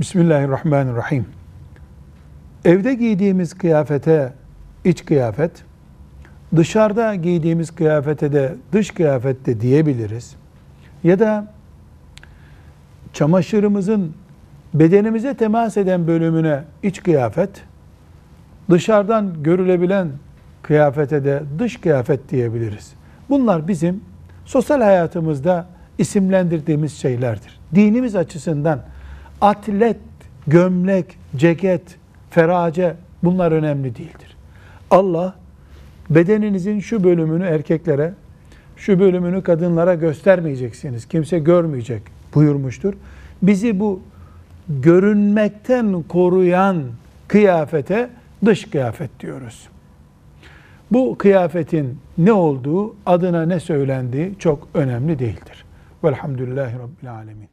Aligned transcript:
Bismillahirrahmanirrahim. 0.00 1.26
Evde 2.64 2.94
giydiğimiz 2.94 3.54
kıyafete 3.54 4.32
iç 4.84 5.04
kıyafet, 5.04 5.50
dışarıda 6.56 7.14
giydiğimiz 7.14 7.70
kıyafete 7.70 8.32
de 8.32 8.54
dış 8.72 8.90
kıyafet 8.90 9.46
de 9.46 9.60
diyebiliriz. 9.60 10.36
Ya 11.04 11.18
da 11.18 11.52
çamaşırımızın 13.12 14.14
bedenimize 14.74 15.34
temas 15.34 15.76
eden 15.76 16.06
bölümüne 16.06 16.62
iç 16.82 17.02
kıyafet, 17.02 17.50
dışarıdan 18.70 19.42
görülebilen 19.42 20.08
kıyafete 20.62 21.24
de 21.24 21.42
dış 21.58 21.76
kıyafet 21.76 22.30
diyebiliriz. 22.30 22.92
Bunlar 23.28 23.68
bizim 23.68 24.00
sosyal 24.44 24.80
hayatımızda 24.80 25.66
isimlendirdiğimiz 25.98 26.92
şeylerdir. 26.92 27.60
Dinimiz 27.74 28.16
açısından 28.16 28.80
atlet, 29.40 29.96
gömlek, 30.46 31.18
ceket, 31.36 31.82
ferace 32.30 32.94
bunlar 33.24 33.52
önemli 33.52 33.96
değildir. 33.96 34.36
Allah 34.90 35.34
bedeninizin 36.10 36.80
şu 36.80 37.04
bölümünü 37.04 37.44
erkeklere, 37.44 38.14
şu 38.76 39.00
bölümünü 39.00 39.42
kadınlara 39.42 39.94
göstermeyeceksiniz. 39.94 41.08
Kimse 41.08 41.38
görmeyecek 41.38 42.02
buyurmuştur. 42.34 42.94
Bizi 43.42 43.80
bu 43.80 44.00
görünmekten 44.68 46.02
koruyan 46.02 46.82
kıyafete 47.28 48.10
dış 48.44 48.64
kıyafet 48.64 49.20
diyoruz. 49.20 49.68
Bu 50.92 51.18
kıyafetin 51.18 51.98
ne 52.18 52.32
olduğu, 52.32 52.96
adına 53.06 53.42
ne 53.42 53.60
söylendiği 53.60 54.34
çok 54.38 54.68
önemli 54.74 55.18
değildir. 55.18 55.64
Velhamdülillahi 56.04 56.74
Rabbil 56.74 57.12
Alemin. 57.12 57.48